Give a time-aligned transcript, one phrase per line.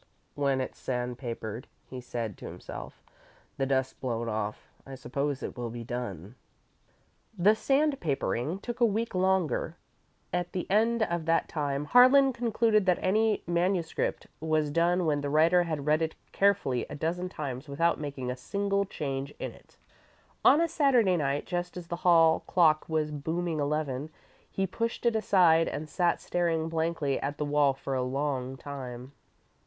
[0.33, 3.13] "When it's sandpapered," he said to himself, "and
[3.57, 6.33] the dust blown off, I suppose it will be done."
[7.37, 9.77] The "sandpapering" took a week longer.
[10.33, 15.29] At the end of that time, Harlan concluded that any manuscript was done when the
[15.29, 19.77] writer had read it carefully a dozen times without making a single change in it.
[20.43, 24.09] On a Saturday night, just as the hall clock was booming eleven,
[24.49, 29.11] he pushed it aside, and sat staring blankly at the wall for a long time.